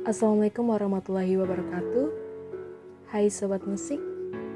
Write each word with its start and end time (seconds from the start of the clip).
Assalamualaikum 0.00 0.72
warahmatullahi 0.72 1.36
wabarakatuh. 1.36 2.08
Hai 3.12 3.28
Sobat 3.28 3.60
Musik 3.68 4.00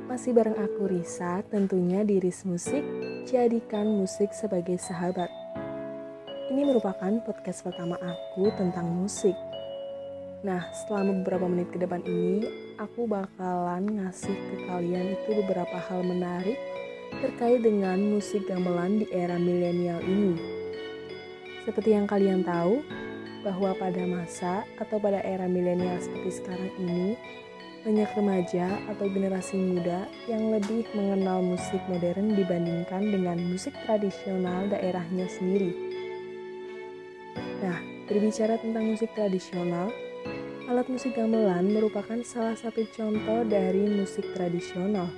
Masih 0.08 0.32
bareng 0.32 0.56
aku 0.56 0.88
Risa 0.88 1.44
Tentunya 1.52 2.00
di 2.00 2.16
Ris 2.16 2.48
Musik 2.48 2.80
Jadikan 3.28 3.84
musik 3.92 4.32
sebagai 4.32 4.80
sahabat. 4.80 5.28
Ini 6.48 6.64
merupakan 6.64 7.20
podcast 7.28 7.60
pertama 7.60 8.00
aku 8.00 8.48
tentang 8.56 8.88
musik. 8.88 9.36
Nah 10.48 10.64
selama 10.72 11.20
beberapa 11.20 11.44
menit 11.44 11.68
ke 11.68 11.76
depan 11.76 12.00
ini 12.08 12.48
Aku 12.80 13.04
bakalan 13.04 14.00
ngasih 14.00 14.32
ke 14.32 14.56
kalian 14.64 15.12
itu 15.12 15.44
beberapa 15.44 15.76
hal 15.76 16.08
menarik 16.08 16.56
Terkait 17.20 17.60
dengan 17.60 18.00
musik 18.00 18.48
gamelan 18.48 19.04
di 19.04 19.12
era 19.12 19.36
milenial 19.36 20.00
ini. 20.08 20.40
Seperti 21.68 21.92
yang 21.92 22.08
kalian 22.08 22.40
tahu 22.40 23.03
bahwa 23.44 23.76
pada 23.76 24.02
masa 24.08 24.64
atau 24.80 24.96
pada 24.96 25.20
era 25.20 25.44
milenial 25.44 26.00
seperti 26.00 26.40
sekarang 26.40 26.72
ini, 26.80 27.14
banyak 27.84 28.08
remaja 28.16 28.80
atau 28.88 29.04
generasi 29.12 29.60
muda 29.60 30.08
yang 30.24 30.48
lebih 30.48 30.88
mengenal 30.96 31.44
musik 31.44 31.84
modern 31.84 32.32
dibandingkan 32.32 33.12
dengan 33.12 33.36
musik 33.44 33.76
tradisional 33.84 34.72
daerahnya 34.72 35.28
sendiri. 35.28 35.76
Nah, 37.60 37.76
berbicara 38.08 38.56
tentang 38.56 38.88
musik 38.88 39.12
tradisional, 39.12 39.92
alat 40.64 40.88
musik 40.88 41.12
gamelan 41.12 41.68
merupakan 41.68 42.16
salah 42.24 42.56
satu 42.56 42.88
contoh 42.96 43.44
dari 43.44 43.84
musik 43.84 44.32
tradisional. 44.32 45.12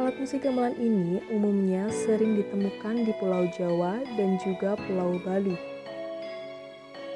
Alat 0.00 0.16
musik 0.16 0.48
gamelan 0.48 0.80
ini 0.80 1.20
umumnya 1.28 1.92
sering 1.92 2.40
ditemukan 2.40 3.04
di 3.04 3.12
Pulau 3.20 3.44
Jawa 3.52 4.00
dan 4.16 4.40
juga 4.40 4.80
Pulau 4.80 5.20
Bali. 5.20 5.79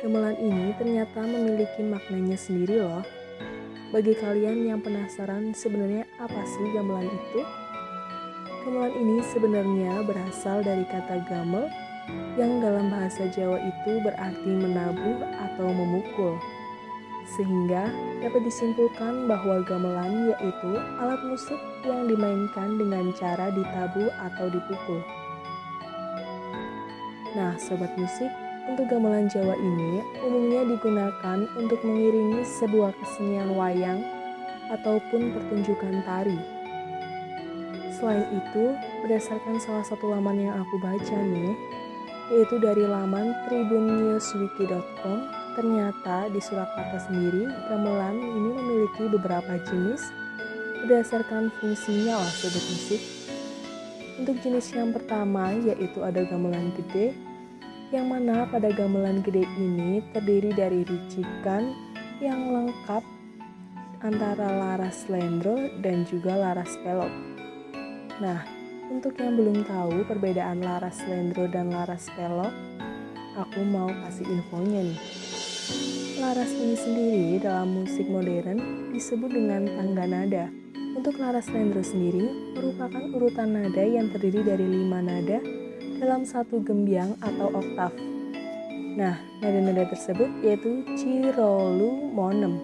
Gamelan 0.04 0.36
ini 0.36 0.76
ternyata 0.76 1.24
memiliki 1.24 1.80
maknanya 1.80 2.36
sendiri 2.36 2.76
loh. 2.76 3.00
Bagi 3.88 4.12
kalian 4.12 4.68
yang 4.68 4.84
penasaran 4.84 5.56
sebenarnya 5.56 6.04
apa 6.20 6.44
sih 6.44 6.76
gamelan 6.76 7.08
itu? 7.08 7.40
Gamelan 8.68 8.92
ini 9.00 9.24
sebenarnya 9.32 10.04
berasal 10.04 10.60
dari 10.60 10.84
kata 10.92 11.24
gamel 11.24 11.72
yang 12.36 12.60
dalam 12.60 12.92
bahasa 12.92 13.32
Jawa 13.32 13.56
itu 13.56 14.04
berarti 14.04 14.52
menabuh 14.52 15.24
atau 15.40 15.72
memukul. 15.72 16.36
Sehingga 17.40 17.88
dapat 18.20 18.44
disimpulkan 18.44 19.24
bahwa 19.24 19.64
gamelan 19.64 20.28
yaitu 20.36 20.84
alat 21.00 21.24
musik 21.24 21.56
yang 21.80 22.12
dimainkan 22.12 22.76
dengan 22.76 23.08
cara 23.16 23.48
ditabuh 23.48 24.12
atau 24.20 24.52
dipukul. 24.52 25.00
Nah, 27.32 27.56
sobat 27.56 27.96
musik, 27.96 28.28
untuk 28.68 28.88
gamelan 28.88 29.28
Jawa 29.28 29.54
ini 29.56 30.00
umumnya 30.24 30.64
digunakan 30.64 31.38
untuk 31.60 31.80
mengiringi 31.84 32.42
sebuah 32.42 32.96
kesenian 32.96 33.52
wayang 33.52 34.00
ataupun 34.72 35.36
pertunjukan 35.36 36.00
tari. 36.08 36.38
Selain 37.94 38.26
itu, 38.34 38.74
berdasarkan 39.04 39.60
salah 39.62 39.84
satu 39.86 40.10
laman 40.10 40.48
yang 40.48 40.56
aku 40.58 40.76
baca 40.82 41.18
nih, 41.20 41.54
yaitu 42.32 42.56
dari 42.58 42.82
laman 42.82 43.36
tribunnewswiki.com, 43.46 45.18
ternyata 45.54 46.26
di 46.32 46.40
Surakarta 46.42 46.98
sendiri 47.06 47.46
gamelan 47.70 48.18
ini 48.18 48.50
memiliki 48.58 49.04
beberapa 49.06 49.60
jenis 49.70 50.02
berdasarkan 50.84 51.48
fungsinya 51.60 52.18
lah 52.18 52.32
sobat 52.32 52.64
musik. 52.66 53.02
Untuk 54.14 54.36
jenis 54.42 54.70
yang 54.74 54.90
pertama 54.90 55.54
yaitu 55.54 56.02
ada 56.02 56.26
gamelan 56.26 56.74
gede, 56.74 57.14
yang 57.94 58.10
mana 58.10 58.42
pada 58.50 58.74
gamelan 58.74 59.22
gede 59.22 59.46
ini 59.54 60.02
terdiri 60.10 60.50
dari 60.50 60.82
ricikan 60.82 61.70
yang 62.18 62.50
lengkap 62.50 63.06
antara 64.02 64.50
laras 64.50 65.06
lendro 65.06 65.54
dan 65.78 66.02
juga 66.02 66.34
laras 66.34 66.74
pelok. 66.82 67.14
Nah, 68.18 68.42
untuk 68.90 69.14
yang 69.22 69.38
belum 69.38 69.62
tahu 69.62 70.02
perbedaan 70.10 70.58
laras 70.58 71.06
lendro 71.06 71.46
dan 71.46 71.70
laras 71.70 72.10
pelok, 72.18 72.50
aku 73.38 73.62
mau 73.62 73.86
kasih 73.86 74.26
infonya 74.26 74.90
nih. 74.90 75.00
Laras 76.18 76.50
ini 76.50 76.74
sendiri 76.74 77.26
dalam 77.46 77.78
musik 77.78 78.10
modern 78.10 78.90
disebut 78.90 79.30
dengan 79.30 79.70
tangga 79.70 80.04
nada. 80.10 80.44
Untuk 80.98 81.14
laras 81.22 81.46
lendro 81.46 81.82
sendiri 81.86 82.58
merupakan 82.58 83.06
urutan 83.14 83.54
nada 83.54 83.86
yang 83.86 84.10
terdiri 84.10 84.42
dari 84.42 84.66
lima 84.66 84.98
nada 84.98 85.38
dalam 85.98 86.26
satu 86.26 86.60
gembiang 86.62 87.14
atau 87.22 87.50
oktav. 87.54 87.92
Nah, 88.94 89.18
nada-nada 89.42 89.90
tersebut 89.90 90.30
yaitu 90.46 90.86
cirolu 90.94 92.14
monem. 92.14 92.62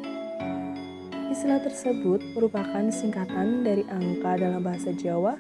Istilah 1.31 1.63
tersebut 1.63 2.23
merupakan 2.35 2.87
singkatan 2.91 3.63
dari 3.63 3.87
angka 3.91 4.39
dalam 4.39 4.63
bahasa 4.63 4.91
Jawa 4.95 5.39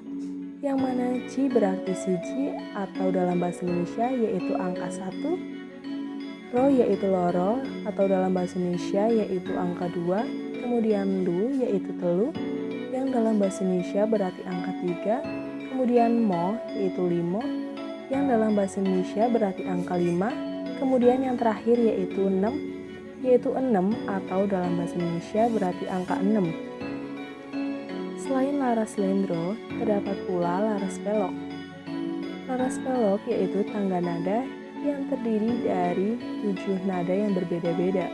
yang 0.60 0.76
mana 0.76 1.18
ci 1.30 1.48
berarti 1.48 1.94
siji 1.96 2.52
atau 2.76 3.08
dalam 3.08 3.40
bahasa 3.40 3.64
Indonesia 3.64 4.06
yaitu 4.12 4.52
angka 4.54 4.92
satu, 4.92 5.40
ro 6.52 6.66
yaitu 6.68 7.06
loro 7.08 7.62
atau 7.88 8.04
dalam 8.04 8.34
bahasa 8.36 8.60
Indonesia 8.60 9.08
yaitu 9.08 9.52
angka 9.56 9.88
dua, 9.94 10.26
kemudian 10.60 11.24
lu 11.24 11.54
yaitu 11.58 11.90
telu 12.02 12.28
yang 12.90 13.08
dalam 13.08 13.40
bahasa 13.40 13.62
Indonesia 13.64 14.04
berarti 14.04 14.42
angka 14.44 14.72
tiga, 14.84 15.16
kemudian 15.70 16.22
mo 16.22 16.58
yaitu 16.76 17.02
limo 17.08 17.40
yang 18.10 18.26
dalam 18.26 18.58
bahasa 18.58 18.82
Indonesia 18.82 19.30
berarti 19.30 19.62
angka 19.70 19.94
5, 19.94 20.82
kemudian 20.82 21.22
yang 21.22 21.38
terakhir 21.38 21.78
yaitu 21.78 22.26
6, 22.26 23.22
yaitu 23.22 23.54
6 23.54 23.70
atau 24.10 24.50
dalam 24.50 24.74
bahasa 24.74 24.98
Indonesia 24.98 25.46
berarti 25.46 25.86
angka 25.86 26.18
6. 26.18 26.42
Selain 28.18 28.58
laras 28.58 28.98
lendro, 28.98 29.54
terdapat 29.78 30.18
pula 30.26 30.58
laras 30.58 30.98
pelok. 31.06 31.30
Laras 32.50 32.82
pelok 32.82 33.22
yaitu 33.30 33.62
tangga 33.70 34.02
nada 34.02 34.42
yang 34.82 35.06
terdiri 35.06 35.62
dari 35.62 36.18
tujuh 36.42 36.82
nada 36.90 37.14
yang 37.14 37.30
berbeda-beda. 37.30 38.10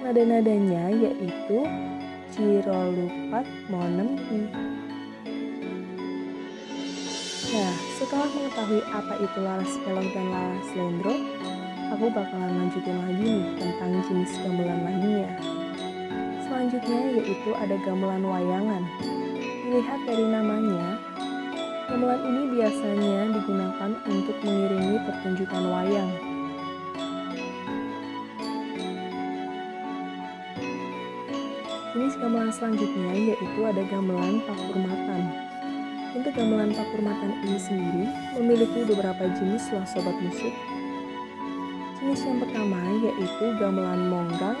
Nada-nadanya 0.00 0.88
yaitu 0.88 1.68
Cirolupat 2.32 3.44
Monem 3.68 4.16
setelah 8.08 8.32
mengetahui 8.32 8.80
apa 8.88 9.14
itu 9.20 9.38
laras 9.44 9.72
pelok 9.84 10.08
dan 10.16 10.32
laras 10.32 10.68
lendro, 10.72 11.12
aku 11.92 12.08
bakalan 12.08 12.56
lanjutin 12.56 12.96
lagi 13.04 13.20
nih 13.20 13.44
tentang 13.60 14.00
jenis 14.00 14.32
gamelan 14.40 14.80
lainnya. 14.80 15.28
Selanjutnya 16.48 17.20
yaitu 17.20 17.52
ada 17.52 17.76
gamelan 17.84 18.24
wayangan. 18.24 18.80
Dilihat 19.60 20.00
dari 20.08 20.24
namanya, 20.24 20.96
gamelan 21.92 22.24
ini 22.24 22.42
biasanya 22.56 23.28
digunakan 23.28 23.90
untuk 24.08 24.36
mengiringi 24.40 24.96
pertunjukan 25.04 25.64
wayang. 25.68 26.10
Jenis 31.92 32.16
gamelan 32.16 32.48
selanjutnya 32.56 33.36
yaitu 33.36 33.60
ada 33.68 33.84
gamelan 33.84 34.40
pakurmatan. 34.48 35.47
Untuk 36.18 36.34
gamelan 36.34 36.74
pakurmatan 36.74 37.30
ini 37.46 37.58
sendiri 37.62 38.10
memiliki 38.34 38.82
beberapa 38.90 39.30
jenis 39.38 39.70
loh 39.70 39.86
sobat 39.86 40.18
musik. 40.18 40.50
Jenis 42.02 42.26
yang 42.26 42.42
pertama 42.42 42.74
yaitu 43.06 43.54
gamelan 43.62 44.10
monggang 44.10 44.58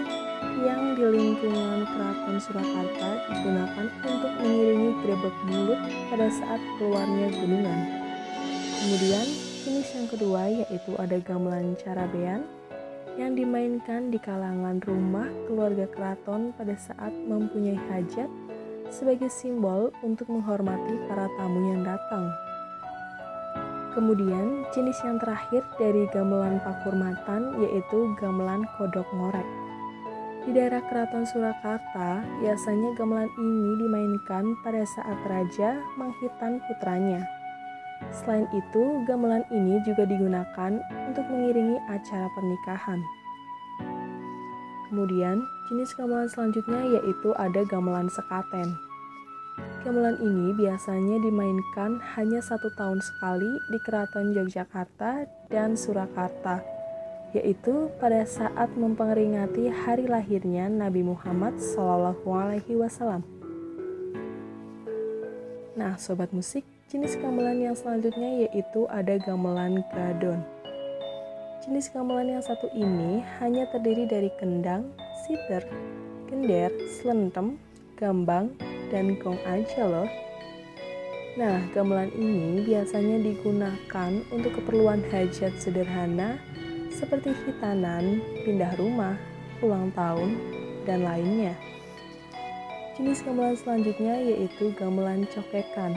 yang 0.62 0.94
di 0.94 1.02
lingkungan 1.02 1.82
Keraton 1.82 2.38
Surakarta 2.38 3.10
digunakan 3.26 3.86
untuk 4.06 4.32
mengiringi 4.38 4.90
grebek 5.02 5.36
mulut 5.50 5.80
pada 6.14 6.30
saat 6.30 6.62
keluarnya 6.78 7.26
gunungan. 7.26 7.80
Kemudian 8.78 9.26
jenis 9.66 9.88
yang 9.98 10.06
kedua 10.06 10.42
yaitu 10.62 10.94
ada 10.94 11.18
gamelan 11.18 11.74
carabean 11.74 12.46
yang 13.18 13.34
dimainkan 13.34 14.14
di 14.14 14.22
kalangan 14.22 14.78
rumah 14.86 15.26
keluarga 15.50 15.90
keraton 15.90 16.54
pada 16.54 16.78
saat 16.78 17.10
mempunyai 17.10 17.74
hajat 17.90 18.30
sebagai 18.88 19.28
simbol 19.28 19.92
untuk 20.00 20.28
menghormati 20.32 20.96
para 21.08 21.28
tamu 21.36 21.72
yang 21.72 21.84
datang. 21.84 22.28
Kemudian, 23.96 24.68
jenis 24.70 24.94
yang 25.02 25.18
terakhir 25.18 25.64
dari 25.80 26.06
gamelan 26.14 26.62
pakurmatan 26.62 27.58
yaitu 27.64 28.14
gamelan 28.20 28.62
kodok 28.78 29.08
ngorek. 29.10 29.48
Di 30.48 30.56
daerah 30.56 30.80
Keraton 30.86 31.28
Surakarta, 31.28 32.24
biasanya 32.40 32.96
gamelan 32.96 33.28
ini 33.36 33.84
dimainkan 33.84 34.56
pada 34.64 34.80
saat 34.86 35.18
raja 35.28 35.82
menghitan 36.00 36.62
putranya. 36.64 37.20
Selain 38.14 38.46
itu, 38.54 39.02
gamelan 39.04 39.42
ini 39.50 39.82
juga 39.84 40.06
digunakan 40.06 40.78
untuk 41.10 41.26
mengiringi 41.28 41.76
acara 41.90 42.30
pernikahan. 42.32 43.02
Kemudian, 44.88 45.42
jenis 45.68 45.92
gamelan 45.92 46.32
selanjutnya 46.32 46.80
yaitu 46.96 47.36
ada 47.36 47.60
gamelan 47.68 48.08
sekaten. 48.08 48.72
Gamelan 49.84 50.16
ini 50.24 50.56
biasanya 50.56 51.20
dimainkan 51.20 52.00
hanya 52.16 52.40
satu 52.40 52.72
tahun 52.72 53.04
sekali 53.04 53.52
di 53.68 53.78
Keraton 53.84 54.32
Yogyakarta 54.32 55.28
dan 55.52 55.76
Surakarta. 55.76 56.64
yaitu 57.36 57.92
pada 58.00 58.24
saat 58.24 58.72
memperingati 58.72 59.68
hari 59.68 60.08
lahirnya 60.08 60.72
Nabi 60.72 61.04
Muhammad 61.04 61.60
Shallallahu 61.60 62.24
Alaihi 62.24 62.72
Wasallam. 62.72 63.20
Nah, 65.76 66.00
sobat 66.00 66.32
musik, 66.32 66.64
jenis 66.88 67.20
gamelan 67.20 67.60
yang 67.60 67.76
selanjutnya 67.76 68.48
yaitu 68.48 68.88
ada 68.88 69.20
gamelan 69.20 69.84
gadon. 69.92 70.40
Jenis 71.68 71.92
gamelan 71.92 72.32
yang 72.32 72.40
satu 72.40 72.72
ini 72.72 73.20
hanya 73.44 73.68
terdiri 73.68 74.08
dari 74.08 74.32
kendang, 74.40 74.88
siter, 75.26 75.62
gender, 76.28 76.70
selentem, 76.86 77.58
gambang, 77.98 78.54
dan 78.92 79.18
gong 79.18 79.40
aja 79.48 79.82
loh. 79.88 80.08
Nah, 81.38 81.62
gamelan 81.70 82.10
ini 82.18 82.66
biasanya 82.66 83.22
digunakan 83.22 84.10
untuk 84.34 84.58
keperluan 84.58 85.06
hajat 85.10 85.54
sederhana 85.58 86.38
seperti 86.90 87.30
hitanan, 87.46 88.18
pindah 88.42 88.74
rumah, 88.74 89.14
ulang 89.62 89.94
tahun, 89.94 90.34
dan 90.82 91.06
lainnya. 91.06 91.54
Jenis 92.98 93.22
gamelan 93.22 93.54
selanjutnya 93.54 94.18
yaitu 94.18 94.74
gamelan 94.74 95.22
cokekan. 95.30 95.94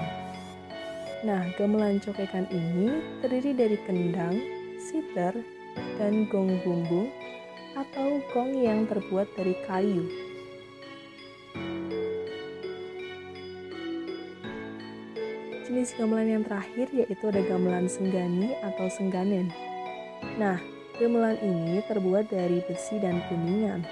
Nah, 1.25 1.49
gamelan 1.57 1.97
cokekan 1.97 2.45
ini 2.53 3.01
terdiri 3.25 3.57
dari 3.57 3.77
kendang, 3.89 4.37
siter, 4.77 5.33
dan 5.97 6.29
gong 6.29 6.61
bumbung 6.61 7.09
atau 7.75 8.19
gong 8.33 8.51
yang 8.57 8.83
terbuat 8.87 9.31
dari 9.35 9.55
kayu. 9.67 10.03
Jenis 15.71 15.95
gamelan 15.95 16.27
yang 16.27 16.43
terakhir 16.43 16.91
yaitu 16.91 17.23
ada 17.31 17.39
gamelan 17.47 17.87
senggani 17.87 18.51
atau 18.59 18.91
sengganen. 18.91 19.47
Nah, 20.35 20.59
gamelan 20.99 21.39
ini 21.39 21.79
terbuat 21.87 22.27
dari 22.27 22.59
besi 22.67 22.99
dan 22.99 23.23
kuningan. 23.31 23.87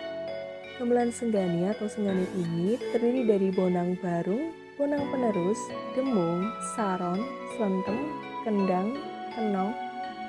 Gamelan 0.75 1.11
senggani 1.15 1.71
atau 1.71 1.87
sengganen 1.87 2.27
ini 2.35 2.75
terdiri 2.91 3.23
dari 3.23 3.47
bonang 3.51 3.95
barung, 4.03 4.51
bonang 4.75 5.07
penerus, 5.07 5.59
demung, 5.95 6.51
saron, 6.75 7.19
selentem, 7.55 7.99
kendang, 8.43 8.95
kenong, 9.35 9.71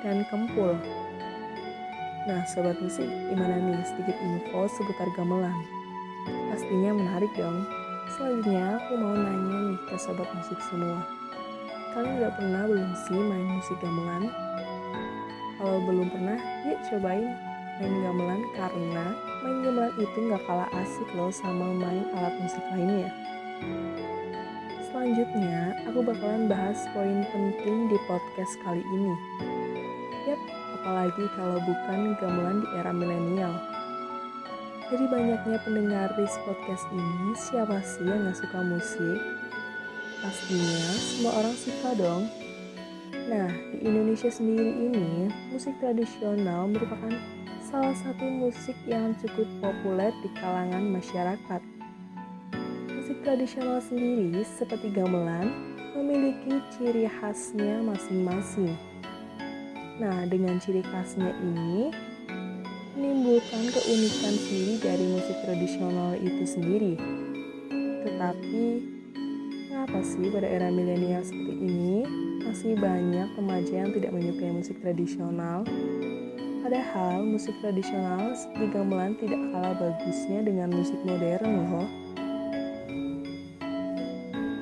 dan 0.03 0.23
kempul. 0.31 0.75
Nah, 2.29 2.45
sobat 2.45 2.77
musik, 2.77 3.09
gimana 3.33 3.57
nih 3.57 3.81
sedikit 3.81 4.13
info 4.21 4.69
seputar 4.69 5.09
gamelan? 5.17 5.65
Pastinya 6.53 6.93
menarik 6.93 7.33
dong. 7.33 7.65
Selanjutnya, 8.13 8.77
aku 8.77 8.93
mau 8.93 9.17
nanya 9.17 9.73
nih 9.73 9.79
ke 9.89 9.95
sobat 9.97 10.29
musik 10.37 10.61
semua. 10.69 11.01
Kalian 11.97 12.21
udah 12.21 12.31
pernah 12.37 12.63
belum 12.69 12.93
sih 13.09 13.17
main 13.17 13.57
musik 13.57 13.73
gamelan? 13.81 14.29
Kalau 15.57 15.81
belum 15.81 16.13
pernah, 16.13 16.37
yuk 16.69 16.77
cobain 16.93 17.25
main 17.81 17.95
gamelan 18.05 18.41
karena 18.53 19.05
main 19.41 19.57
gamelan 19.65 19.93
itu 19.97 20.17
nggak 20.21 20.45
kalah 20.45 20.69
asik 20.77 21.09
loh 21.17 21.33
sama 21.33 21.73
main 21.73 22.05
alat 22.13 22.37
musik 22.37 22.61
lainnya. 22.69 23.09
Selanjutnya, 24.93 25.73
aku 25.89 26.05
bakalan 26.05 26.45
bahas 26.45 26.85
poin 26.93 27.25
penting 27.33 27.89
di 27.89 27.97
podcast 28.05 28.61
kali 28.61 28.85
ini. 28.93 29.50
Apalagi 30.81 31.29
kalau 31.37 31.61
bukan 31.61 32.17
gamelan 32.17 32.65
di 32.65 32.67
era 32.73 32.89
milenial. 32.89 33.53
Dari 34.89 35.05
banyaknya 35.05 35.61
pendengar 35.61 36.09
di 36.17 36.25
podcast 36.41 36.89
ini, 36.89 37.37
siapa 37.37 37.85
sih 37.85 38.01
yang 38.01 38.25
gak 38.25 38.41
suka 38.41 38.65
musik? 38.65 39.19
Pastinya 40.25 40.81
semua 40.97 41.31
orang 41.37 41.53
suka 41.53 41.89
dong. 41.93 42.25
Nah, 43.29 43.45
di 43.69 43.77
Indonesia 43.85 44.33
sendiri 44.33 44.89
ini, 44.89 45.29
musik 45.53 45.77
tradisional 45.77 46.65
merupakan 46.73 47.13
salah 47.61 47.93
satu 47.93 48.25
musik 48.25 48.73
yang 48.89 49.13
cukup 49.21 49.45
populer 49.61 50.09
di 50.25 50.33
kalangan 50.33 50.81
masyarakat. 50.89 51.61
Musik 52.89 53.21
tradisional 53.21 53.85
sendiri 53.85 54.41
seperti 54.41 54.89
gamelan 54.89 55.77
memiliki 55.93 56.57
ciri 56.73 57.05
khasnya 57.05 57.85
masing-masing. 57.85 58.90
Nah, 60.01 60.25
dengan 60.25 60.57
ciri 60.57 60.81
khasnya 60.81 61.29
ini 61.45 61.93
menimbulkan 62.97 63.69
keunikan 63.69 64.33
sendiri 64.33 64.75
dari 64.81 65.05
musik 65.13 65.37
tradisional 65.45 66.17
itu 66.17 66.43
sendiri. 66.43 66.97
Tetapi 68.01 68.65
Kenapa 69.81 70.05
sih 70.05 70.29
pada 70.29 70.45
era 70.45 70.69
milenial 70.69 71.25
seperti 71.25 71.57
ini 71.57 72.05
masih 72.45 72.77
banyak 72.77 73.33
remaja 73.33 73.81
yang 73.81 73.89
tidak 73.89 74.13
menyukai 74.13 74.53
musik 74.53 74.77
tradisional? 74.77 75.65
Padahal 76.61 77.25
musik 77.25 77.57
tradisional 77.65 78.37
seperti 78.37 78.77
gamelan 78.77 79.17
tidak 79.17 79.41
kalah 79.49 79.73
bagusnya 79.73 80.45
dengan 80.45 80.69
musik 80.69 81.01
modern 81.01 81.49
loh. 81.65 81.89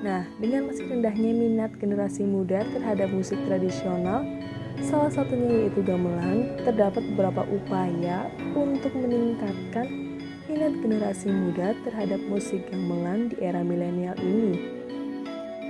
Nah, 0.07 0.23
dengan 0.39 0.71
masih 0.71 0.87
rendahnya 0.87 1.31
minat 1.35 1.75
generasi 1.83 2.23
muda 2.23 2.63
terhadap 2.71 3.11
musik 3.11 3.43
tradisional, 3.43 4.23
salah 4.89 5.13
satunya 5.13 5.69
yaitu 5.69 5.85
gamelan, 5.85 6.57
terdapat 6.65 7.05
beberapa 7.13 7.45
upaya 7.53 8.25
untuk 8.57 8.89
meningkatkan 8.97 9.85
minat 10.49 10.73
generasi 10.81 11.29
muda 11.29 11.77
terhadap 11.85 12.17
musik 12.25 12.65
gamelan 12.73 13.29
di 13.29 13.37
era 13.37 13.61
milenial 13.61 14.17
ini. 14.17 14.81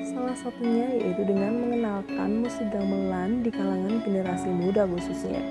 Salah 0.08 0.40
satunya 0.40 0.88
yaitu 0.96 1.28
dengan 1.28 1.52
mengenalkan 1.52 2.48
musik 2.48 2.72
gamelan 2.72 3.44
di 3.44 3.52
kalangan 3.52 4.00
generasi 4.08 4.48
muda 4.56 4.88
khususnya. 4.88 5.44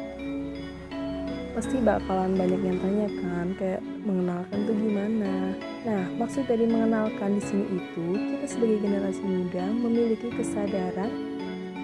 Pasti 1.52 1.76
bakalan 1.84 2.40
banyak 2.40 2.60
yang 2.64 2.78
tanya 2.80 3.08
kan, 3.20 3.46
kayak 3.60 3.82
mengenalkan 4.00 4.58
tuh 4.64 4.76
gimana? 4.80 5.52
Nah, 5.84 6.04
maksud 6.16 6.48
dari 6.48 6.64
mengenalkan 6.64 7.36
di 7.36 7.42
sini 7.44 7.66
itu, 7.76 8.06
kita 8.16 8.46
sebagai 8.48 8.78
generasi 8.80 9.22
muda 9.26 9.64
memiliki 9.68 10.32
kesadaran 10.32 11.27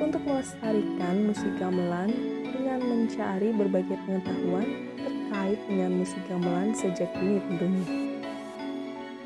untuk 0.02 0.22
melestarikan 0.26 1.30
musik 1.30 1.52
gamelan 1.60 2.10
dengan 2.42 2.80
mencari 2.82 3.54
berbagai 3.54 3.94
pengetahuan 4.06 4.66
terkait 4.98 5.60
dengan 5.70 5.90
musik 6.02 6.22
gamelan 6.26 6.74
sejak 6.74 7.10
dini 7.18 7.38
tentunya. 7.46 7.86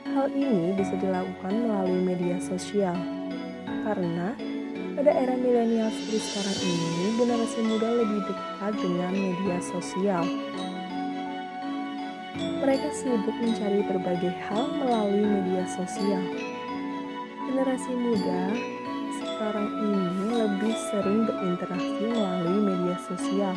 Hal 0.08 0.28
ini 0.34 0.74
bisa 0.74 0.98
dilakukan 0.98 1.54
melalui 1.54 2.02
media 2.02 2.36
sosial, 2.42 2.96
karena 3.86 4.34
pada 4.98 5.14
era 5.14 5.38
milenial 5.38 5.94
seperti 5.94 6.18
sekarang 6.18 6.58
ini, 6.64 7.04
generasi 7.14 7.58
muda 7.62 7.88
lebih 8.02 8.20
dekat 8.26 8.72
dengan 8.82 9.12
media 9.14 9.56
sosial. 9.62 10.24
Mereka 12.58 12.88
sibuk 12.90 13.36
mencari 13.38 13.80
berbagai 13.86 14.34
hal 14.50 14.64
melalui 14.74 15.22
media 15.22 15.62
sosial. 15.70 16.24
Generasi 17.46 17.92
muda 17.94 18.42
sekarang 19.38 19.70
ini 19.70 20.34
lebih 20.34 20.74
sering 20.90 21.22
berinteraksi 21.22 22.10
melalui 22.10 22.58
media 22.58 22.98
sosial. 23.06 23.54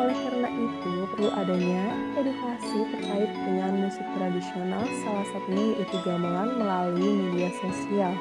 Oleh 0.00 0.16
karena 0.24 0.48
itu, 0.48 0.94
perlu 1.12 1.28
adanya 1.36 1.92
edukasi 2.16 2.80
terkait 2.96 3.28
dengan 3.44 3.76
musik 3.76 4.08
tradisional, 4.16 4.88
salah 5.04 5.26
satunya 5.36 5.76
yaitu 5.76 6.00
gamelan 6.00 6.56
melalui 6.56 7.28
media 7.28 7.52
sosial. 7.60 8.16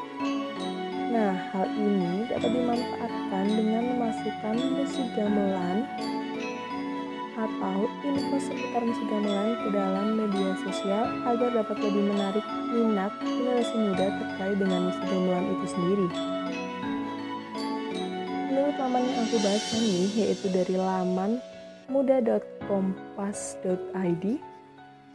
Nah, 1.16 1.32
hal 1.56 1.72
ini 1.72 2.28
dapat 2.28 2.52
dimanfaatkan 2.52 3.46
dengan 3.48 3.84
memasukkan 3.96 4.56
musik 4.76 5.08
gamelan 5.16 5.88
atau 7.58 7.90
info 8.04 8.38
seputar 8.38 8.84
musik 8.84 9.08
gamelan 9.10 9.56
ke 9.64 9.70
dalam 9.74 10.20
media 10.20 10.54
sosial 10.62 11.06
agar 11.26 11.50
dapat 11.56 11.78
lebih 11.80 12.04
menarik 12.12 12.46
minat 12.76 13.12
generasi 13.24 13.76
muda 13.80 14.06
terkait 14.12 14.60
dengan 14.60 14.92
musik 14.92 15.04
gamelan 15.08 15.46
itu 15.56 15.66
sendiri. 15.72 16.08
Menurut 18.52 18.76
laman 18.78 19.04
yang 19.08 19.24
aku 19.26 19.38
baca 19.40 19.76
nih, 19.80 20.08
yaitu 20.14 20.48
dari 20.52 20.76
laman 20.76 21.40
muda.kompas.id, 21.88 24.26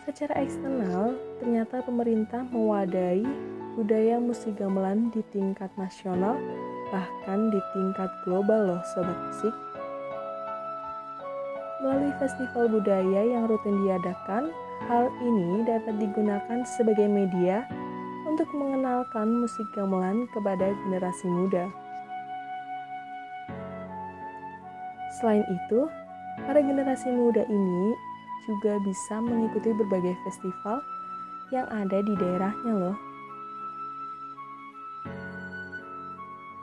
secara 0.09 0.35
eksternal 0.41 1.12
ternyata 1.39 1.85
pemerintah 1.85 2.43
mewadahi 2.49 3.53
budaya 3.79 4.21
musik 4.21 4.59
gamelan 4.59 5.09
di 5.12 5.23
tingkat 5.33 5.71
nasional, 5.81 6.37
bahkan 6.93 7.49
di 7.49 7.61
tingkat 7.73 8.11
global 8.25 8.77
loh 8.77 8.83
sobat 8.93 9.17
musik. 9.31 9.55
Melalui 11.93 12.17
festival 12.17 12.73
budaya 12.73 13.21
yang 13.21 13.45
rutin 13.53 13.85
diadakan, 13.85 14.49
hal 14.89 15.13
ini 15.21 15.61
dapat 15.61 16.01
digunakan 16.01 16.65
sebagai 16.65 17.05
media 17.05 17.69
untuk 18.25 18.49
mengenalkan 18.57 19.29
musik 19.29 19.69
gamelan 19.77 20.25
kepada 20.33 20.73
generasi 20.73 21.29
muda. 21.29 21.69
Selain 25.21 25.45
itu, 25.45 25.85
para 26.49 26.65
generasi 26.65 27.13
muda 27.13 27.45
ini 27.53 27.93
juga 28.49 28.81
bisa 28.89 29.21
mengikuti 29.21 29.77
berbagai 29.77 30.17
festival 30.25 30.81
yang 31.53 31.69
ada 31.69 32.01
di 32.01 32.17
daerahnya 32.17 32.73
loh. 32.73 32.97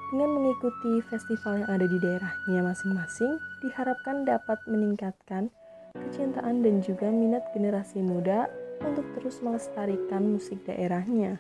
Dengan 0.10 0.42
mengikuti 0.42 1.06
festival 1.06 1.62
yang 1.62 1.70
ada 1.70 1.86
di 1.86 2.02
daerahnya 2.02 2.66
masing-masing, 2.66 3.38
diharapkan 3.62 4.26
dapat 4.26 4.58
meningkatkan 4.66 5.54
kecintaan 5.94 6.66
dan 6.66 6.82
juga 6.82 7.14
minat 7.14 7.46
generasi 7.54 8.02
muda 8.02 8.50
untuk 8.82 9.06
terus 9.14 9.38
melestarikan 9.46 10.34
musik 10.34 10.66
daerahnya. 10.66 11.38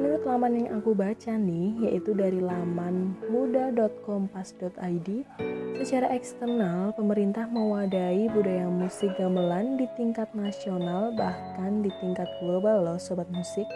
Menurut 0.00 0.24
laman 0.24 0.64
yang 0.64 0.80
aku 0.80 0.96
baca 0.96 1.36
nih, 1.36 1.76
yaitu 1.92 2.16
dari 2.16 2.40
laman 2.40 3.20
muda.kompas.id, 3.28 5.08
secara 5.76 6.08
eksternal 6.16 6.96
pemerintah 6.96 7.52
mewadahi 7.52 8.32
budaya 8.32 8.64
musik 8.64 9.12
gamelan 9.20 9.76
di 9.76 9.84
tingkat 10.00 10.32
nasional 10.32 11.12
bahkan 11.12 11.84
di 11.84 11.92
tingkat 12.00 12.28
global 12.40 12.80
loh 12.80 12.96
sobat 12.96 13.28
musik 13.28 13.68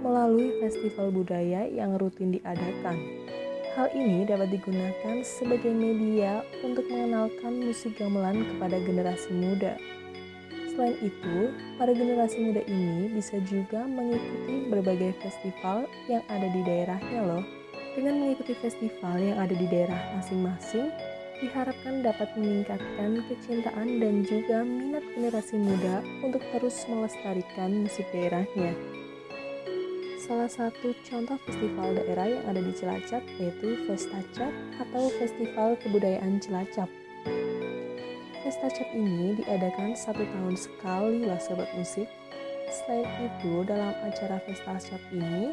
melalui 0.00 0.56
festival 0.64 1.12
budaya 1.12 1.68
yang 1.68 2.00
rutin 2.00 2.32
diadakan. 2.32 3.19
Hal 3.78 3.86
ini 3.94 4.26
dapat 4.26 4.50
digunakan 4.50 5.22
sebagai 5.22 5.70
media 5.70 6.42
untuk 6.66 6.90
mengenalkan 6.90 7.62
musik 7.62 7.94
gamelan 8.02 8.42
kepada 8.42 8.82
generasi 8.82 9.30
muda. 9.30 9.78
Selain 10.74 10.98
itu, 10.98 11.54
para 11.78 11.94
generasi 11.94 12.42
muda 12.42 12.66
ini 12.66 13.14
bisa 13.14 13.38
juga 13.46 13.86
mengikuti 13.86 14.66
berbagai 14.66 15.14
festival 15.22 15.86
yang 16.10 16.26
ada 16.26 16.50
di 16.50 16.66
daerahnya 16.66 17.20
loh. 17.22 17.44
Dengan 17.94 18.18
mengikuti 18.18 18.58
festival 18.58 19.22
yang 19.22 19.38
ada 19.38 19.54
di 19.54 19.66
daerah 19.70 20.18
masing-masing, 20.18 20.90
diharapkan 21.38 22.02
dapat 22.02 22.26
meningkatkan 22.34 23.22
kecintaan 23.30 24.02
dan 24.02 24.26
juga 24.26 24.66
minat 24.66 25.06
generasi 25.14 25.54
muda 25.62 26.02
untuk 26.26 26.42
terus 26.50 26.74
melestarikan 26.90 27.86
musik 27.86 28.06
daerahnya. 28.10 28.74
Salah 30.30 30.46
satu 30.46 30.94
contoh 31.02 31.34
festival 31.42 31.90
daerah 31.98 32.30
yang 32.30 32.46
ada 32.46 32.62
di 32.62 32.70
Cilacap 32.70 33.18
yaitu 33.42 33.82
Festacap 33.82 34.54
atau 34.78 35.10
Festival 35.18 35.74
Kebudayaan 35.82 36.38
Cilacap. 36.38 36.86
Festacap 38.46 38.94
ini 38.94 39.42
diadakan 39.42 39.98
satu 39.98 40.22
tahun 40.22 40.54
sekali 40.54 41.26
lah 41.26 41.34
sobat 41.42 41.66
musik. 41.74 42.06
Selain 42.70 43.10
itu, 43.26 43.66
dalam 43.66 43.90
acara 44.06 44.38
Festacap 44.46 45.02
ini 45.10 45.50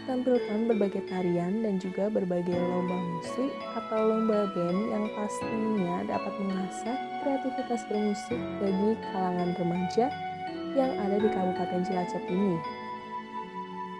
ditampilkan 0.00 0.64
berbagai 0.64 1.04
tarian 1.04 1.60
dan 1.60 1.76
juga 1.76 2.08
berbagai 2.08 2.56
lomba 2.56 2.96
musik 2.96 3.52
atau 3.76 4.16
lomba 4.16 4.48
band 4.56 4.80
yang 4.96 5.12
pastinya 5.12 6.08
dapat 6.08 6.32
mengasah 6.40 6.96
kreativitas 7.20 7.84
bermusik 7.84 8.40
bagi 8.64 8.96
kalangan 9.12 9.52
remaja 9.60 10.08
yang 10.72 10.88
ada 10.96 11.20
di 11.20 11.28
Kabupaten 11.28 11.84
Cilacap 11.84 12.24
ini. 12.32 12.79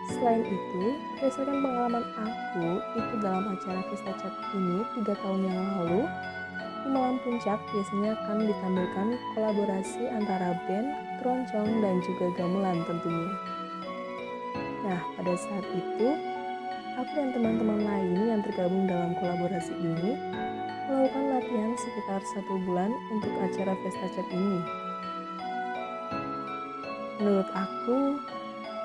Selain 0.09 0.40
itu, 0.49 0.85
berdasarkan 1.21 1.61
pengalaman 1.61 2.04
aku, 2.16 2.80
itu 2.97 3.14
dalam 3.21 3.45
acara 3.52 3.80
Vista 3.92 4.12
Chat 4.16 4.35
ini 4.57 4.80
tiga 4.97 5.12
tahun 5.21 5.45
yang 5.45 5.59
lalu, 5.76 6.02
di 6.80 6.88
malam 6.88 7.21
puncak 7.21 7.61
biasanya 7.69 8.16
akan 8.25 8.49
ditampilkan 8.49 9.09
kolaborasi 9.37 10.02
antara 10.09 10.57
band, 10.64 10.88
keroncong, 11.21 11.71
dan 11.85 12.00
juga 12.00 12.26
gamelan 12.40 12.80
tentunya. 12.88 13.33
Nah, 14.80 15.00
pada 15.21 15.35
saat 15.37 15.66
itu, 15.76 16.09
aku 16.97 17.11
dan 17.12 17.37
teman-teman 17.37 17.85
lain 17.85 18.21
yang 18.33 18.40
tergabung 18.40 18.88
dalam 18.88 19.12
kolaborasi 19.21 19.76
ini 19.76 20.16
melakukan 20.88 21.25
latihan 21.38 21.73
sekitar 21.78 22.21
satu 22.35 22.54
bulan 22.66 22.90
untuk 23.12 23.30
acara 23.45 23.76
Vesta 23.85 24.07
Chat 24.16 24.28
ini. 24.33 24.61
Menurut 27.21 27.49
aku, 27.52 28.16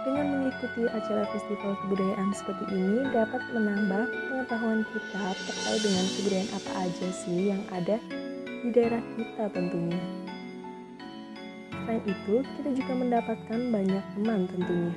dengan 0.06 0.38
mengikuti 0.38 0.86
acara 0.86 1.26
festival 1.34 1.74
kebudayaan 1.82 2.30
seperti 2.30 2.64
ini 2.70 3.10
dapat 3.10 3.42
menambah 3.50 4.06
pengetahuan 4.30 4.86
kita 4.94 5.26
terkait 5.34 5.82
dengan 5.82 6.06
kebudayaan 6.14 6.50
apa 6.54 6.72
aja 6.86 7.08
sih 7.10 7.40
yang 7.50 7.64
ada 7.74 7.98
di 8.62 8.70
daerah 8.70 9.02
kita 9.18 9.50
tentunya. 9.50 10.02
Selain 11.74 12.02
itu, 12.06 12.36
kita 12.42 12.70
juga 12.74 12.94
mendapatkan 12.98 13.60
banyak 13.70 14.04
teman 14.18 14.42
tentunya. 14.50 14.94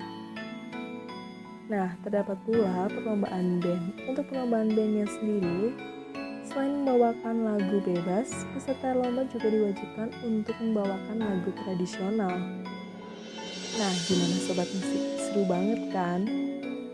Nah, 1.68 1.92
terdapat 2.00 2.36
pula 2.48 2.88
perlombaan 2.88 3.60
band. 3.60 3.92
Untuk 4.08 4.24
perlombaan 4.32 4.72
bandnya 4.72 5.04
sendiri, 5.04 5.76
selain 6.48 6.80
membawakan 6.80 7.44
lagu 7.44 7.76
bebas, 7.84 8.32
peserta 8.56 8.96
lomba 8.96 9.28
juga 9.28 9.52
diwajibkan 9.52 10.08
untuk 10.24 10.56
membawakan 10.64 11.16
lagu 11.20 11.52
tradisional. 11.60 12.40
Nah, 13.78 13.94
gimana 14.10 14.36
sobat 14.42 14.66
musik? 14.74 15.02
Seru 15.22 15.46
banget 15.46 15.78
kan? 15.94 16.26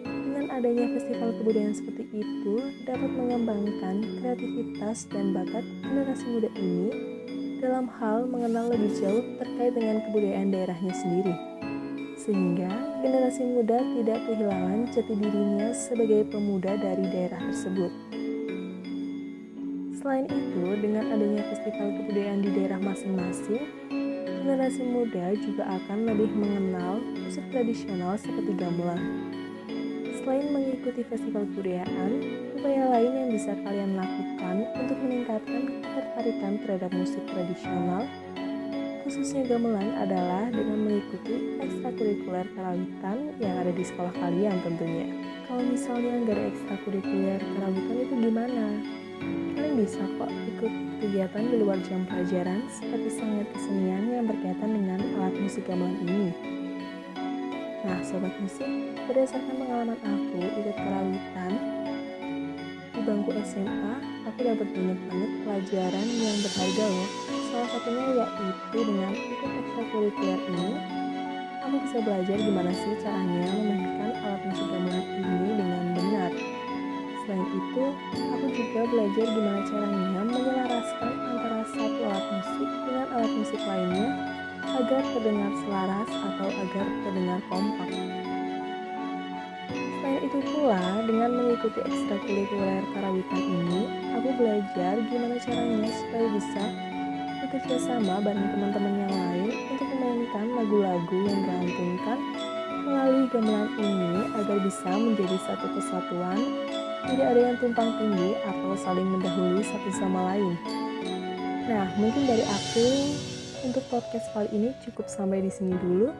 Dengan 0.05 0.53
adanya 0.53 0.85
festival 0.93 1.33
kebudayaan 1.41 1.73
seperti 1.73 2.05
itu, 2.13 2.55
dapat 2.85 3.09
mengembangkan 3.09 4.05
kreativitas 4.21 5.09
dan 5.09 5.33
bakat 5.33 5.65
generasi 5.81 6.29
muda 6.29 6.53
ini 6.61 6.89
dalam 7.65 7.89
hal 7.89 8.29
mengenal 8.29 8.69
lebih 8.69 8.93
jauh 9.01 9.25
terkait 9.41 9.73
dengan 9.73 10.05
kebudayaan 10.05 10.53
daerahnya 10.53 10.93
sendiri. 10.93 11.33
Sehingga 12.21 12.69
generasi 13.01 13.49
muda 13.49 13.81
tidak 13.81 14.21
kehilangan 14.29 14.81
jati 14.93 15.15
dirinya 15.17 15.73
sebagai 15.73 16.29
pemuda 16.29 16.77
dari 16.77 17.09
daerah 17.09 17.41
tersebut. 17.49 17.93
Selain 20.05 20.29
itu, 20.29 20.65
dengan 20.85 21.09
adanya 21.17 21.49
festival 21.49 21.97
kebudayaan 21.97 22.45
di 22.45 22.53
daerah 22.53 22.77
masing-masing, 22.77 23.84
generasi 24.45 24.85
muda 24.85 25.33
juga 25.41 25.65
akan 25.65 26.05
lebih 26.05 26.29
mengenal 26.37 27.01
musik 27.17 27.49
tradisional 27.49 28.13
seperti 28.21 28.53
gamelan. 28.53 29.33
Selain 30.21 30.53
mengikuti 30.53 31.01
festival 31.01 31.49
kebudayaan, 31.49 32.13
upaya 32.53 32.93
lain 32.93 33.13
yang 33.25 33.31
bisa 33.33 33.57
kalian 33.65 33.97
lakukan 33.97 34.69
untuk 34.77 35.01
meningkatkan 35.01 35.81
ketertarikan 35.81 36.53
terhadap 36.61 36.93
musik 36.93 37.25
tradisional, 37.25 38.05
khususnya 39.09 39.49
gamelan 39.49 39.97
adalah 39.97 40.53
dengan 40.53 40.93
mengikuti 40.93 41.65
ekstrakurikuler 41.65 42.45
karawitan 42.53 43.33
yang 43.41 43.65
ada 43.65 43.73
di 43.73 43.81
sekolah 43.81 44.13
kalian 44.13 44.61
tentunya. 44.61 45.09
Kalau 45.49 45.65
misalnya 45.65 46.21
nggak 46.21 46.37
ada 46.37 46.45
ekstrakurikuler 46.53 47.41
karawitan 47.41 47.97
itu 47.97 48.15
gimana? 48.29 48.65
Kalian 49.57 49.73
bisa 49.81 50.05
kok 50.21 50.29
ikut 50.29 50.73
kegiatan 51.05 51.45
di 51.53 51.57
luar 51.61 51.77
jam 51.85 52.01
pelajaran 52.09 52.65
seperti 52.73 53.21
sangat 53.21 53.45
kesenian 53.53 54.09
yang 54.09 54.25
berkaitan 54.25 54.73
dengan 54.73 55.01
alat 55.21 55.37
musik 55.37 55.69
gamelan 55.69 56.01
ini. 56.01 56.33
Nah, 57.85 58.01
sobat 58.01 58.33
musik, 58.41 58.65
berdasarkan 59.05 59.53
pengalaman 59.53 60.01
aku 60.01 60.41
ikut 60.41 60.73
kerawitan 60.73 61.53
di 62.97 63.01
bangku 63.05 63.37
SMA, 63.45 64.01
aku 64.25 64.39
dapat 64.49 64.69
banyak 64.73 65.01
banget 65.13 65.33
pelajaran 65.45 66.07
yang 66.09 66.37
berharga 66.41 66.85
loh. 66.89 67.09
Salah 67.53 67.69
satunya 67.69 68.05
yaitu 68.25 68.79
dengan 68.81 69.13
ikut 69.13 69.51
ekstrakurikuler 69.61 70.41
ini, 70.49 70.71
aku 71.61 71.77
bisa 71.85 71.97
belajar 72.01 72.37
gimana 72.41 72.73
sih 72.73 72.97
caranya 73.05 73.53
memainkan 73.53 74.11
alat 74.25 74.41
musik 74.49 74.67
gamelan 74.73 75.05
ini 75.21 75.53
dengan. 75.53 75.84
Selain 77.25 77.49
itu, 77.57 77.85
aku 78.13 78.47
juga 78.53 78.81
belajar 78.85 79.25
gimana 79.33 79.61
caranya 79.65 80.21
menyelaraskan 80.29 81.13
antara 81.25 81.65
satu 81.73 82.01
alat 82.05 82.27
musik 82.37 82.69
dengan 82.85 83.07
alat 83.17 83.33
musik 83.33 83.61
lainnya 83.65 84.09
agar 84.77 85.03
terdengar 85.09 85.53
selaras 85.65 86.11
atau 86.13 86.49
agar 86.53 86.87
terdengar 87.01 87.41
kompak. 87.49 87.91
Selain 89.73 90.21
itu 90.21 90.39
pula, 90.53 90.85
dengan 91.09 91.31
mengikuti 91.33 91.81
ekstrakurikuler 91.81 92.85
karawitan 92.93 93.41
ini, 93.41 93.81
aku 94.21 94.29
belajar 94.37 94.95
gimana 95.09 95.37
caranya 95.41 95.91
supaya 95.97 96.27
bisa 96.29 96.65
bekerja 97.41 97.77
sama 97.89 98.21
bareng 98.21 98.53
teman-teman 98.53 98.95
yang 99.01 99.15
lain 99.17 99.51
untuk 99.73 99.89
memainkan 99.97 100.47
lagu-lagu 100.61 101.19
yang 101.25 101.41
dilantunkan 101.41 102.19
melalui 102.85 103.25
gamelan 103.33 103.73
ini 103.81 104.13
agar 104.37 104.59
bisa 104.61 104.91
menjadi 104.93 105.37
satu 105.49 105.67
kesatuan 105.73 106.41
tidak 107.09 107.27
ada 107.37 107.41
yang 107.53 107.57
tumpang 107.61 107.91
tinggi 108.01 108.31
atau 108.45 108.73
saling 108.77 109.09
mendahului 109.09 109.65
satu 109.65 109.91
sama 109.93 110.35
lain. 110.35 110.55
Nah, 111.65 111.89
mungkin 111.97 112.29
dari 112.29 112.45
aku 112.45 112.87
untuk 113.65 113.85
podcast 113.89 114.29
kali 114.37 114.49
ini 114.53 114.69
cukup 114.85 115.09
sampai 115.09 115.41
di 115.45 115.53
sini 115.53 115.77
dulu. 115.81 116.13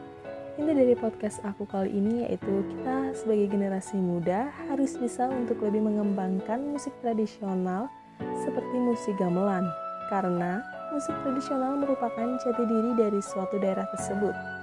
Inti 0.55 0.71
dari 0.71 0.95
podcast 0.95 1.43
aku 1.43 1.67
kali 1.67 1.91
ini 1.91 2.23
yaitu 2.23 2.63
kita 2.71 3.11
sebagai 3.11 3.51
generasi 3.51 3.99
muda 3.99 4.47
harus 4.71 4.95
bisa 4.95 5.27
untuk 5.27 5.59
lebih 5.59 5.83
mengembangkan 5.83 6.63
musik 6.71 6.95
tradisional 7.03 7.91
seperti 8.39 8.75
musik 8.79 9.19
gamelan 9.19 9.67
karena 10.07 10.63
musik 10.95 11.11
tradisional 11.27 11.75
merupakan 11.75 12.39
jati 12.39 12.63
diri 12.63 12.91
dari 12.95 13.19
suatu 13.19 13.59
daerah 13.59 13.83
tersebut. 13.91 14.54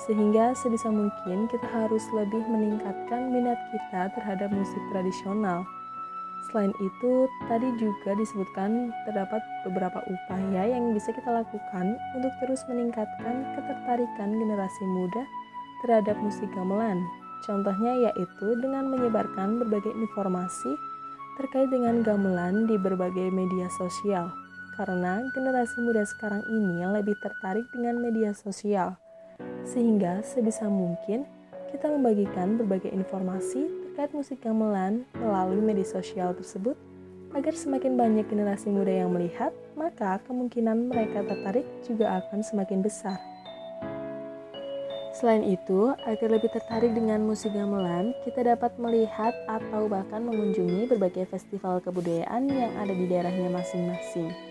Sehingga 0.00 0.56
sebisa 0.56 0.88
mungkin 0.88 1.44
kita 1.52 1.68
harus 1.68 2.08
lebih 2.16 2.40
meningkatkan 2.48 3.28
minat 3.28 3.60
kita 3.68 4.08
terhadap 4.16 4.48
musik 4.48 4.80
tradisional. 4.88 5.68
Selain 6.48 6.72
itu, 6.80 7.28
tadi 7.46 7.68
juga 7.76 8.16
disebutkan 8.16 8.90
terdapat 9.04 9.44
beberapa 9.68 10.00
upaya 10.08 10.72
yang 10.72 10.96
bisa 10.96 11.12
kita 11.12 11.28
lakukan 11.28 12.00
untuk 12.16 12.32
terus 12.40 12.64
meningkatkan 12.66 13.44
ketertarikan 13.54 14.34
generasi 14.34 14.84
muda 14.88 15.22
terhadap 15.84 16.16
musik 16.18 16.48
gamelan. 16.56 17.04
Contohnya 17.44 18.10
yaitu 18.10 18.48
dengan 18.58 18.88
menyebarkan 18.88 19.60
berbagai 19.60 19.92
informasi 19.94 20.74
terkait 21.40 21.68
dengan 21.72 22.00
gamelan 22.04 22.68
di 22.68 22.80
berbagai 22.80 23.32
media 23.32 23.68
sosial. 23.76 24.32
Karena 24.80 25.20
generasi 25.36 25.76
muda 25.84 26.08
sekarang 26.08 26.40
ini 26.48 26.88
lebih 26.88 27.16
tertarik 27.20 27.68
dengan 27.72 28.00
media 28.00 28.32
sosial. 28.32 28.96
Sehingga 29.64 30.24
sebisa 30.24 30.66
mungkin 30.66 31.24
kita 31.70 31.86
membagikan 31.86 32.58
berbagai 32.58 32.90
informasi 32.90 33.70
terkait 33.90 34.10
musik 34.16 34.38
gamelan 34.42 35.06
melalui 35.14 35.62
media 35.62 35.86
sosial 35.86 36.34
tersebut 36.34 36.74
agar 37.30 37.54
semakin 37.54 37.94
banyak 37.94 38.26
generasi 38.26 38.72
muda 38.72 38.90
yang 38.90 39.14
melihat, 39.14 39.54
maka 39.78 40.18
kemungkinan 40.26 40.90
mereka 40.90 41.22
tertarik 41.22 41.66
juga 41.86 42.18
akan 42.18 42.42
semakin 42.42 42.82
besar. 42.82 43.18
Selain 45.14 45.42
itu, 45.42 45.92
agar 46.06 46.28
lebih 46.32 46.48
tertarik 46.48 46.94
dengan 46.96 47.22
musik 47.26 47.52
gamelan, 47.52 48.16
kita 48.24 48.46
dapat 48.46 48.72
melihat 48.78 49.34
atau 49.46 49.90
bahkan 49.90 50.22
mengunjungi 50.22 50.90
berbagai 50.90 51.28
festival 51.28 51.82
kebudayaan 51.82 52.48
yang 52.48 52.72
ada 52.78 52.94
di 52.94 53.04
daerahnya 53.04 53.52
masing-masing. 53.52 54.49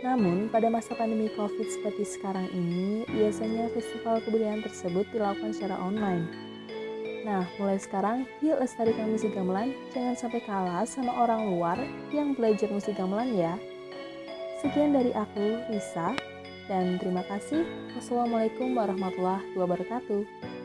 Namun, 0.00 0.48
pada 0.48 0.72
masa 0.72 0.96
pandemi 0.96 1.28
COVID 1.36 1.68
seperti 1.68 2.08
sekarang 2.08 2.48
ini, 2.56 3.04
biasanya 3.04 3.68
festival 3.76 4.24
kebudayaan 4.24 4.64
tersebut 4.64 5.04
dilakukan 5.12 5.52
secara 5.52 5.76
online. 5.76 6.24
Nah, 7.20 7.44
mulai 7.60 7.76
sekarang, 7.76 8.24
yuk 8.40 8.64
lestarikan 8.64 9.12
musik 9.12 9.36
gamelan, 9.36 9.76
jangan 9.92 10.16
sampai 10.16 10.40
kalah 10.40 10.88
sama 10.88 11.12
orang 11.12 11.52
luar 11.52 11.76
yang 12.08 12.32
belajar 12.32 12.72
musik 12.72 12.96
gamelan 12.96 13.36
ya. 13.36 13.60
Sekian 14.64 14.96
dari 14.96 15.12
aku, 15.12 15.60
Risa 15.68 16.16
dan 16.64 16.96
terima 16.96 17.20
kasih. 17.28 17.66
Wassalamualaikum 17.92 18.72
warahmatullahi 18.72 19.52
wabarakatuh. 19.52 20.59